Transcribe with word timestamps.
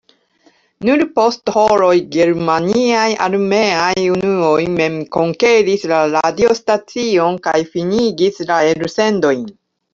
Nur 0.87 1.01
post 1.17 1.51
horoj 1.57 1.91
germaniaj 2.15 3.03
armeaj 3.27 4.07
unuoj 4.15 4.65
mem 4.81 4.97
konkeris 5.19 5.87
la 5.95 6.03
radiostacion 6.19 7.41
kaj 7.47 7.57
finigis 7.77 8.47
la 8.53 8.63
elsendojn. 8.75 9.49